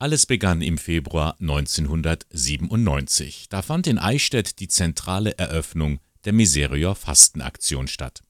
Alles 0.00 0.26
begann 0.26 0.62
im 0.62 0.78
Februar 0.78 1.34
1997. 1.40 3.48
Da 3.48 3.62
fand 3.62 3.88
in 3.88 3.98
Eichstätt 3.98 4.60
die 4.60 4.68
zentrale 4.68 5.36
Eröffnung 5.38 5.98
der 6.24 6.32
Miserior 6.32 6.94
Fastenaktion 6.94 7.88
statt. 7.88 8.22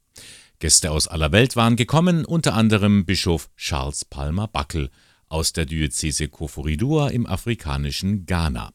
Gäste 0.61 0.91
aus 0.91 1.09
aller 1.09 1.31
Welt 1.31 1.57
waren 1.57 1.77
gekommen, 1.77 2.25
unter 2.25 2.55
anderem 2.55 3.05
Bischof 3.05 3.51
Charles 3.59 4.07
Palmer 4.07 4.49
Backel 4.49 4.89
aus 5.29 5.53
der 5.53 5.67
Diözese 5.67 6.29
Koforidua 6.29 7.11
im 7.11 7.27
afrikanischen 7.27 8.25
Ghana. 8.25 8.73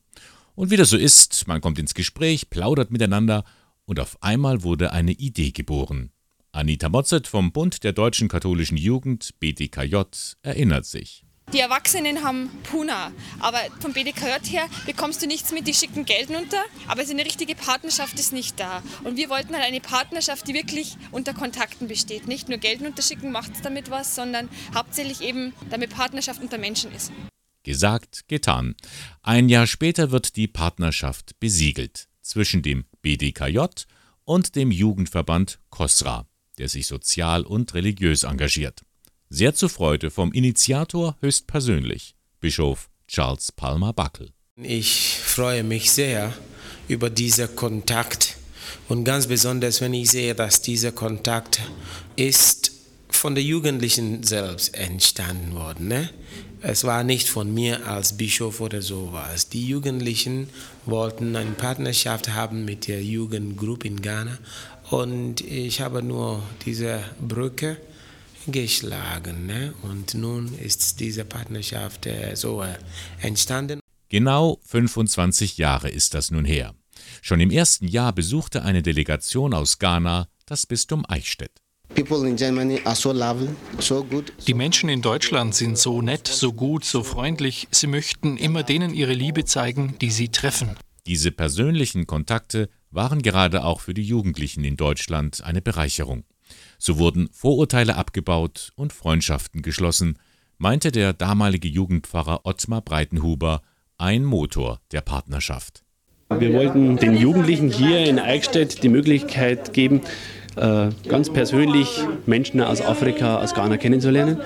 Und 0.54 0.70
wie 0.70 0.78
das 0.78 0.92
so 0.92 0.98
ist, 0.98 1.48
man 1.48 1.62
kommt 1.62 1.80
ins 1.80 1.96
Gespräch, 1.96 2.52
plaudert 2.52 2.92
miteinander 2.92 3.44
und 3.86 4.00
auf 4.00 4.22
einmal 4.22 4.62
wurde 4.62 4.92
eine 4.92 5.14
Idee 5.14 5.50
geboren. 5.50 6.12
Anita 6.52 6.90
Motzet 6.90 7.26
vom 7.26 7.54
Bund 7.54 7.84
der 7.84 7.94
deutschen 7.94 8.28
katholischen 8.28 8.78
Jugend 8.78 9.34
BDKJ 9.40 9.96
erinnert 10.44 10.86
sich. 10.86 11.26
Die 11.52 11.60
Erwachsenen 11.60 12.24
haben 12.24 12.50
Puna, 12.64 13.12
aber 13.40 13.60
vom 13.80 13.94
BDKJ 13.94 14.50
her 14.50 14.68
bekommst 14.86 15.22
du 15.22 15.28
nichts 15.28 15.52
mit, 15.52 15.68
die 15.68 15.74
schicken 15.74 16.06
Geld 16.06 16.30
runter, 16.30 16.64
aber 16.88 17.02
eine 17.02 17.26
richtige 17.26 17.54
Partnerschaft 17.54 18.18
ist 18.20 18.34
nicht 18.34 18.60
da. 18.60 18.82
Und 19.04 19.18
wir 19.18 19.30
wollten 19.30 19.54
halt 19.54 19.66
eine 19.66 19.82
Partnerschaft, 19.82 20.48
die 20.48 20.56
wirklich 20.56 20.98
unter 21.12 21.34
Kontakten 21.34 21.88
besteht. 21.88 22.28
Nicht 22.28 22.50
nur 22.50 22.58
Geld 22.58 22.82
unterschicken 22.82 23.32
macht 23.32 23.52
damit 23.64 23.92
was, 23.92 24.16
sondern 24.16 24.50
hauptsächlich 24.74 25.22
eben 25.22 25.54
damit 25.70 25.92
Partnerschaft 25.92 26.42
unter 26.42 26.58
Menschen 26.58 26.92
ist. 26.92 27.12
Gesagt, 27.62 28.28
getan. 28.28 28.76
Ein 29.22 29.48
Jahr 29.48 29.68
später 29.68 30.12
wird 30.12 30.36
die 30.36 30.48
Partnerschaft 30.48 31.40
besiegelt 31.40 32.08
zwischen 32.22 32.62
dem 32.62 32.86
BDKJ 33.02 33.60
und 34.26 34.56
dem 34.56 34.72
Jugendverband 34.72 35.60
COSRA, 35.70 36.26
der 36.58 36.68
sich 36.68 36.88
sozial 36.88 37.46
und 37.46 37.74
religiös 37.74 38.24
engagiert. 38.24 38.82
Sehr 39.36 39.56
zur 39.56 39.70
Freude 39.70 40.12
vom 40.12 40.32
Initiator 40.32 41.18
höchstpersönlich, 41.20 42.14
Bischof 42.40 42.92
Charles 43.08 43.52
Palmer 43.52 43.92
Buckle. 43.92 44.30
Ich 44.58 45.18
freue 45.18 45.64
mich 45.64 45.90
sehr 45.90 46.32
über 46.88 47.10
diesen 47.10 47.56
Kontakt 47.56 48.38
und 48.90 49.06
ganz 49.06 49.26
besonders, 49.26 49.82
wenn 49.82 49.96
ich 49.96 50.12
sehe, 50.12 50.36
dass 50.36 50.62
dieser 50.62 50.92
Kontakt 50.92 51.62
ist 52.16 52.74
von 53.10 53.34
den 53.34 53.48
Jugendlichen 53.48 54.22
selbst 54.22 54.76
entstanden 54.76 55.56
worden. 55.56 55.88
Ne? 55.88 56.12
Es 56.62 56.84
war 56.84 57.04
nicht 57.04 57.28
von 57.28 57.52
mir 57.52 57.88
als 57.88 58.16
Bischof 58.16 58.62
oder 58.62 58.84
sowas. 58.84 59.50
Die 59.50 59.66
Jugendlichen 59.66 60.48
wollten 60.86 61.36
eine 61.36 61.54
Partnerschaft 61.54 62.30
haben 62.30 62.66
mit 62.66 62.88
der 62.88 63.04
Jugendgruppe 63.04 63.88
in 63.88 64.00
Ghana 64.00 64.38
und 64.92 65.42
ich 65.42 65.82
habe 65.82 66.04
nur 66.04 66.44
diese 66.68 67.04
Brücke 67.20 67.78
geschlagen. 68.48 69.46
Ne? 69.46 69.74
Und 69.82 70.14
nun 70.14 70.58
ist 70.58 71.00
diese 71.00 71.26
Partnerschaft 71.26 72.06
äh, 72.06 72.36
so 72.36 72.62
äh, 72.62 72.76
entstanden. 73.22 73.80
Genau 74.10 74.60
25 74.66 75.58
Jahre 75.58 75.90
ist 75.90 76.14
das 76.14 76.32
nun 76.32 76.46
her. 76.46 76.76
Schon 77.22 77.40
im 77.40 77.50
ersten 77.52 77.88
Jahr 77.88 78.14
besuchte 78.14 78.64
eine 78.64 78.84
Delegation 78.84 79.54
aus 79.54 79.80
Ghana 79.80 80.28
das 80.46 80.66
Bistum 80.66 81.06
Eichstätt. 81.08 81.52
Die 84.48 84.54
Menschen 84.54 84.90
in 84.90 85.02
Deutschland 85.02 85.56
sind 85.56 85.78
so 85.78 86.02
nett, 86.02 86.28
so 86.28 86.54
gut, 86.54 86.86
so 86.86 87.04
freundlich. 87.04 87.68
Sie 87.72 87.88
möchten 87.88 88.38
immer 88.38 88.64
denen 88.64 88.94
ihre 88.94 89.14
Liebe 89.14 89.46
zeigen, 89.46 89.96
die 90.02 90.10
sie 90.10 90.30
treffen. 90.30 90.76
Diese 91.06 91.32
persönlichen 91.32 92.08
Kontakte 92.08 92.70
waren 92.90 93.22
gerade 93.22 93.64
auch 93.64 93.82
für 93.82 93.94
die 93.94 94.04
Jugendlichen 94.04 94.64
in 94.64 94.78
Deutschland 94.78 95.44
eine 95.44 95.62
Bereicherung. 95.62 96.24
So 96.78 96.98
wurden 96.98 97.30
Vorurteile 97.32 97.96
abgebaut 97.96 98.72
und 98.76 98.94
Freundschaften 98.94 99.62
geschlossen, 99.62 100.18
meinte 100.58 100.92
der 100.92 101.14
damalige 101.14 101.68
Jugendpfarrer 101.68 102.42
Ottmar 102.44 102.82
Breitenhuber, 102.82 103.62
ein 103.98 104.24
Motor 104.24 104.80
der 104.92 105.02
Partnerschaft. 105.02 105.84
Wir 106.30 106.54
wollten 106.54 106.98
den 106.98 107.16
Jugendlichen 107.16 107.70
hier 107.70 108.06
in 108.06 108.20
Eichstätt 108.20 108.84
die 108.84 108.90
Möglichkeit 108.90 109.74
geben, 109.74 110.02
äh, 110.56 110.90
ganz 111.08 111.32
persönlich 111.32 111.88
Menschen 112.26 112.62
aus 112.62 112.82
Afrika, 112.82 113.42
aus 113.42 113.54
Ghana 113.54 113.78
kennenzulernen 113.78 114.40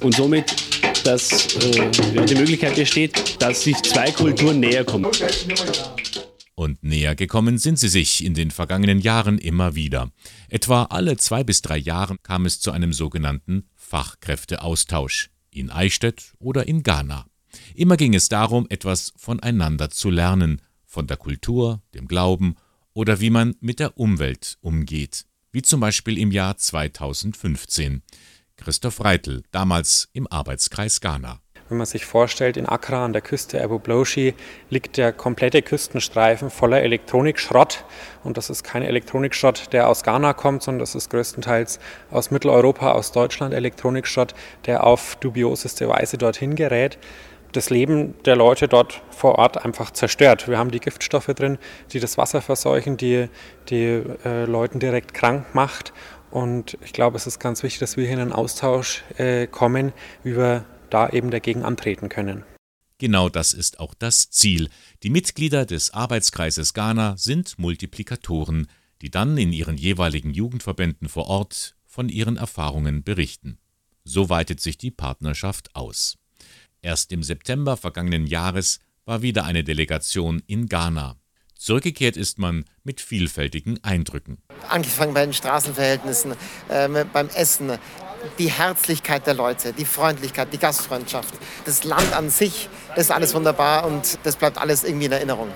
und 0.00 0.14
somit, 0.14 0.54
dass 1.04 1.56
äh, 1.56 1.90
die 2.26 2.34
Möglichkeit 2.34 2.76
besteht, 2.76 3.40
dass 3.40 3.62
sich 3.62 3.76
zwei 3.82 4.10
Kulturen 4.10 4.60
näher 4.60 4.84
kommen. 4.84 5.10
Und 6.62 6.84
näher 6.84 7.16
gekommen 7.16 7.58
sind 7.58 7.76
sie 7.76 7.88
sich 7.88 8.24
in 8.24 8.34
den 8.34 8.52
vergangenen 8.52 9.00
Jahren 9.00 9.38
immer 9.38 9.74
wieder. 9.74 10.12
Etwa 10.48 10.84
alle 10.84 11.16
zwei 11.16 11.42
bis 11.42 11.60
drei 11.60 11.76
Jahre 11.76 12.18
kam 12.22 12.46
es 12.46 12.60
zu 12.60 12.70
einem 12.70 12.92
sogenannten 12.92 13.64
Fachkräfteaustausch 13.74 15.30
in 15.50 15.70
Eichstätt 15.70 16.34
oder 16.38 16.68
in 16.68 16.84
Ghana. 16.84 17.26
Immer 17.74 17.96
ging 17.96 18.14
es 18.14 18.28
darum, 18.28 18.66
etwas 18.68 19.12
voneinander 19.16 19.90
zu 19.90 20.08
lernen, 20.08 20.62
von 20.86 21.08
der 21.08 21.16
Kultur, 21.16 21.82
dem 21.94 22.06
Glauben 22.06 22.54
oder 22.92 23.18
wie 23.18 23.30
man 23.30 23.56
mit 23.58 23.80
der 23.80 23.98
Umwelt 23.98 24.56
umgeht, 24.60 25.26
wie 25.50 25.62
zum 25.62 25.80
Beispiel 25.80 26.16
im 26.16 26.30
Jahr 26.30 26.56
2015. 26.56 28.02
Christoph 28.54 29.00
Reitel, 29.00 29.42
damals 29.50 30.10
im 30.12 30.28
Arbeitskreis 30.28 31.00
Ghana. 31.00 31.40
Wenn 31.72 31.78
man 31.78 31.86
sich 31.86 32.04
vorstellt, 32.04 32.58
in 32.58 32.68
Accra 32.68 33.02
an 33.02 33.14
der 33.14 33.22
Küste 33.22 33.64
Abu 33.64 33.78
Bloshi 33.78 34.34
liegt 34.68 34.98
der 34.98 35.10
komplette 35.10 35.62
Küstenstreifen 35.62 36.50
voller 36.50 36.82
Elektronikschrott. 36.82 37.86
Und 38.22 38.36
das 38.36 38.50
ist 38.50 38.62
kein 38.62 38.82
Elektronikschrott, 38.82 39.72
der 39.72 39.88
aus 39.88 40.02
Ghana 40.02 40.34
kommt, 40.34 40.62
sondern 40.62 40.80
das 40.80 40.94
ist 40.94 41.08
größtenteils 41.08 41.80
aus 42.10 42.30
Mitteleuropa, 42.30 42.92
aus 42.92 43.10
Deutschland 43.12 43.54
Elektronikschrott, 43.54 44.34
der 44.66 44.84
auf 44.84 45.16
dubioseste 45.16 45.88
Weise 45.88 46.18
dorthin 46.18 46.56
gerät 46.56 46.98
das 47.52 47.68
Leben 47.70 48.14
der 48.24 48.36
Leute 48.36 48.66
dort 48.68 49.02
vor 49.10 49.38
Ort 49.38 49.62
einfach 49.62 49.90
zerstört. 49.90 50.48
Wir 50.48 50.58
haben 50.58 50.70
die 50.70 50.80
Giftstoffe 50.80 51.26
drin, 51.26 51.58
die 51.92 52.00
das 52.00 52.16
Wasser 52.16 52.40
verseuchen, 52.40 52.96
die 52.96 53.28
die 53.68 54.02
äh, 54.24 54.44
Leuten 54.44 54.78
direkt 54.78 55.12
krank 55.12 55.54
macht. 55.54 55.92
Und 56.30 56.78
ich 56.82 56.94
glaube, 56.94 57.18
es 57.18 57.26
ist 57.26 57.40
ganz 57.40 57.62
wichtig, 57.62 57.80
dass 57.80 57.98
wir 57.98 58.04
hier 58.04 58.14
in 58.14 58.20
einen 58.20 58.32
Austausch 58.32 59.04
äh, 59.18 59.46
kommen, 59.46 59.92
wir 60.22 60.64
da 60.92 61.08
eben 61.08 61.30
dagegen 61.30 61.64
antreten 61.64 62.08
können. 62.08 62.44
Genau 62.98 63.28
das 63.28 63.52
ist 63.52 63.80
auch 63.80 63.94
das 63.94 64.30
Ziel. 64.30 64.68
Die 65.02 65.10
Mitglieder 65.10 65.66
des 65.66 65.92
Arbeitskreises 65.92 66.72
Ghana 66.72 67.16
sind 67.16 67.58
Multiplikatoren, 67.58 68.68
die 69.00 69.10
dann 69.10 69.36
in 69.36 69.52
ihren 69.52 69.76
jeweiligen 69.76 70.32
Jugendverbänden 70.32 71.08
vor 71.08 71.26
Ort 71.26 71.74
von 71.84 72.08
ihren 72.08 72.36
Erfahrungen 72.36 73.02
berichten. 73.02 73.58
So 74.04 74.28
weitet 74.28 74.60
sich 74.60 74.78
die 74.78 74.90
Partnerschaft 74.90 75.74
aus. 75.74 76.16
Erst 76.80 77.12
im 77.12 77.22
September 77.22 77.76
vergangenen 77.76 78.26
Jahres 78.26 78.80
war 79.04 79.22
wieder 79.22 79.44
eine 79.44 79.64
Delegation 79.64 80.42
in 80.46 80.66
Ghana. 80.66 81.16
Zurückgekehrt 81.56 82.16
ist 82.16 82.38
man 82.38 82.64
mit 82.82 83.00
vielfältigen 83.00 83.82
Eindrücken. 83.84 84.38
Angefangen 84.68 85.14
bei 85.14 85.24
den 85.24 85.32
Straßenverhältnissen, 85.32 86.34
äh, 86.68 87.04
beim 87.12 87.28
Essen, 87.28 87.78
die 88.38 88.50
Herzlichkeit 88.50 89.26
der 89.26 89.34
Leute, 89.34 89.72
die 89.72 89.84
Freundlichkeit, 89.84 90.48
die 90.52 90.58
Gastfreundschaft, 90.58 91.34
das 91.64 91.84
Land 91.84 92.12
an 92.12 92.30
sich, 92.30 92.68
das 92.90 93.06
ist 93.06 93.10
alles 93.10 93.34
wunderbar 93.34 93.86
und 93.86 94.18
das 94.24 94.36
bleibt 94.36 94.58
alles 94.58 94.84
irgendwie 94.84 95.06
in 95.06 95.12
Erinnerung. 95.12 95.48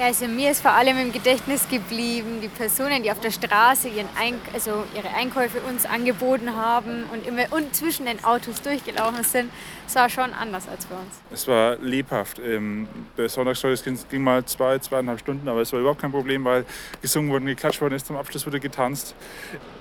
Ja, 0.00 0.06
also 0.06 0.26
mir 0.26 0.50
ist 0.50 0.62
vor 0.62 0.70
allem 0.70 0.96
im 0.96 1.12
Gedächtnis 1.12 1.68
geblieben, 1.68 2.40
die 2.42 2.48
Personen, 2.48 3.02
die 3.02 3.12
auf 3.12 3.20
der 3.20 3.30
Straße 3.30 3.86
ihren 3.88 4.08
Eink 4.18 4.38
also 4.54 4.84
ihre 4.96 5.14
Einkäufe 5.14 5.60
uns 5.60 5.84
angeboten 5.84 6.56
haben 6.56 7.04
und 7.12 7.26
immer 7.26 7.42
und 7.50 7.74
zwischen 7.76 8.06
den 8.06 8.24
Autos 8.24 8.62
durchgelaufen 8.62 9.22
sind, 9.24 9.50
das 9.84 9.96
war 9.96 10.08
schon 10.08 10.32
anders 10.32 10.66
als 10.70 10.86
bei 10.86 10.94
uns. 10.94 11.20
Es 11.30 11.46
war 11.46 11.76
lebhaft. 11.76 12.38
Ähm, 12.38 12.88
der 13.18 13.28
Sonntagsgottesdienst 13.28 14.08
ging 14.08 14.22
mal 14.22 14.42
zwei, 14.46 14.78
zweieinhalb 14.78 15.20
Stunden, 15.20 15.46
aber 15.46 15.60
es 15.60 15.70
war 15.70 15.80
überhaupt 15.80 16.00
kein 16.00 16.12
Problem, 16.12 16.46
weil 16.46 16.64
gesungen 17.02 17.30
wurde, 17.30 17.44
geklatscht 17.44 17.82
worden 17.82 17.92
ist, 17.92 18.06
zum 18.06 18.16
Abschluss 18.16 18.46
wurde 18.46 18.58
getanzt. 18.58 19.14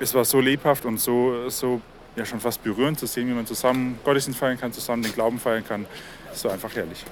Es 0.01 0.13
war 0.13 0.25
so 0.25 0.41
lebhaft 0.41 0.83
und 0.83 0.99
so, 0.99 1.47
so 1.47 1.79
ja, 2.15 2.25
schon 2.25 2.39
fast 2.39 2.63
berührend 2.63 2.99
zu 2.99 3.07
sehen, 3.07 3.27
wie 3.27 3.33
man 3.33 3.45
zusammen 3.45 3.99
Gottesdienst 4.03 4.39
feiern 4.39 4.57
kann, 4.59 4.73
zusammen 4.73 5.03
den 5.03 5.13
Glauben 5.13 5.39
feiern 5.39 5.65
kann. 5.65 5.85
Das 6.29 6.43
war 6.43 6.53
einfach 6.53 6.75
herrlich. 6.75 7.05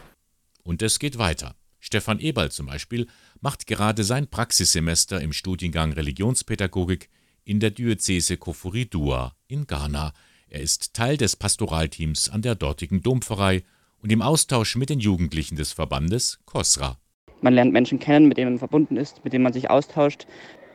Und 0.64 0.82
es 0.82 1.00
geht 1.00 1.18
weiter. 1.18 1.56
Stefan 1.80 2.20
Eberl 2.20 2.52
zum 2.52 2.66
Beispiel 2.66 3.08
macht 3.40 3.68
gerade 3.68 4.04
sein 4.04 4.28
Praxissemester 4.28 5.22
im 5.22 5.32
Studiengang 5.32 5.94
Religionspädagogik 5.94 7.10
in 7.46 7.60
der 7.60 7.72
Diözese 7.72 8.38
Koforidua 8.38 9.34
in 9.48 9.68
Ghana. 9.68 10.12
Er 10.50 10.62
ist 10.62 10.94
Teil 10.94 11.18
des 11.18 11.36
Pastoralteams 11.36 12.30
an 12.30 12.42
der 12.42 12.56
dortigen 12.56 13.02
Dompfarrei 13.02 13.64
und 14.02 14.12
im 14.12 14.22
Austausch 14.22 14.76
mit 14.76 14.90
den 14.90 15.00
Jugendlichen 15.00 15.56
des 15.56 15.72
Verbandes 15.72 16.40
COSRA. 16.46 16.98
Man 17.42 17.54
lernt 17.54 17.72
Menschen 17.72 18.00
kennen, 18.00 18.28
mit 18.28 18.38
denen 18.38 18.52
man 18.52 18.60
verbunden 18.60 18.98
ist, 18.98 19.24
mit 19.24 19.34
denen 19.34 19.44
man 19.44 19.54
sich 19.54 19.70
austauscht 19.70 20.26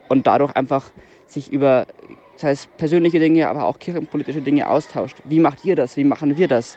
und 0.09 0.27
dadurch 0.27 0.55
einfach 0.55 0.91
sich 1.27 1.51
über 1.51 1.87
das 2.35 2.43
heißt 2.43 2.77
persönliche 2.77 3.19
Dinge, 3.19 3.49
aber 3.49 3.65
auch 3.65 3.79
kirchenpolitische 3.79 4.43
Dinge 4.43 4.69
austauscht. 4.69 5.17
Wie 5.25 5.41
macht 5.41 5.65
ihr 5.65 5.77
das? 5.77 5.97
Wie 5.97 6.05
machen 6.05 6.37
wir 6.37 6.49
das? 6.49 6.77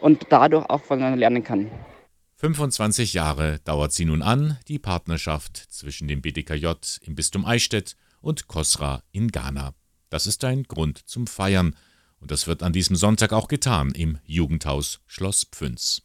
Und 0.00 0.26
dadurch 0.30 0.68
auch 0.68 0.82
voneinander 0.82 1.18
lernen 1.18 1.42
kann. 1.42 1.70
25 2.38 3.14
Jahre 3.14 3.60
dauert 3.64 3.92
sie 3.92 4.04
nun 4.04 4.20
an, 4.20 4.58
die 4.68 4.78
Partnerschaft 4.78 5.56
zwischen 5.56 6.06
dem 6.06 6.20
BDKJ 6.20 6.66
im 7.00 7.14
Bistum 7.14 7.46
Eichstätt 7.46 7.96
und 8.20 8.46
Kosra 8.46 9.02
in 9.10 9.28
Ghana. 9.28 9.72
Das 10.10 10.26
ist 10.26 10.44
ein 10.44 10.64
Grund 10.64 10.98
zum 10.98 11.26
Feiern. 11.26 11.74
Und 12.20 12.30
das 12.30 12.46
wird 12.46 12.62
an 12.62 12.72
diesem 12.72 12.96
Sonntag 12.96 13.32
auch 13.32 13.48
getan 13.48 13.92
im 13.92 14.18
Jugendhaus 14.24 15.00
Schloss 15.06 15.44
Pfünz. 15.44 16.02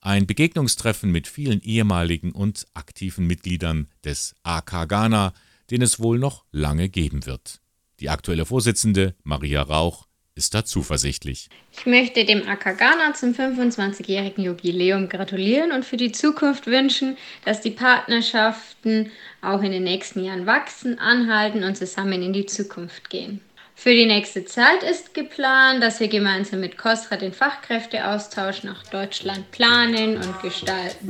Ein 0.00 0.26
Begegnungstreffen 0.26 1.10
mit 1.10 1.28
vielen 1.28 1.60
ehemaligen 1.60 2.32
und 2.32 2.66
aktiven 2.74 3.26
Mitgliedern 3.26 3.88
des 4.04 4.34
AK 4.42 4.88
Ghana, 4.88 5.32
den 5.70 5.82
es 5.82 6.00
wohl 6.00 6.18
noch 6.18 6.44
lange 6.50 6.88
geben 6.88 7.26
wird. 7.26 7.60
Die 8.00 8.08
aktuelle 8.08 8.46
Vorsitzende, 8.46 9.14
Maria 9.24 9.62
Rauch, 9.62 10.06
ist 10.34 10.54
da 10.54 10.64
zuversichtlich. 10.64 11.50
Ich 11.72 11.84
möchte 11.84 12.24
dem 12.24 12.48
AK 12.48 12.78
Ghana 12.78 13.12
zum 13.14 13.34
25-jährigen 13.34 14.44
Jubiläum 14.44 15.08
gratulieren 15.08 15.72
und 15.72 15.84
für 15.84 15.98
die 15.98 16.12
Zukunft 16.12 16.66
wünschen, 16.66 17.18
dass 17.44 17.60
die 17.60 17.72
Partnerschaften 17.72 19.10
auch 19.42 19.62
in 19.62 19.72
den 19.72 19.84
nächsten 19.84 20.24
Jahren 20.24 20.46
wachsen, 20.46 20.98
anhalten 20.98 21.62
und 21.62 21.76
zusammen 21.76 22.22
in 22.22 22.32
die 22.32 22.46
Zukunft 22.46 23.10
gehen. 23.10 23.42
Für 23.74 23.94
die 23.94 24.06
nächste 24.06 24.44
Zeit 24.44 24.82
ist 24.82 25.14
geplant, 25.14 25.82
dass 25.82 26.00
wir 26.00 26.08
gemeinsam 26.08 26.60
mit 26.60 26.76
COSRA 26.76 27.16
den 27.16 27.32
Fachkräfteaustausch 27.32 28.62
nach 28.62 28.82
Deutschland 28.86 29.50
planen 29.52 30.16
und 30.16 30.42
gestalten 30.42 31.08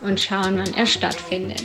und 0.00 0.20
schauen, 0.20 0.58
wann 0.58 0.74
er 0.74 0.86
stattfindet. 0.86 1.64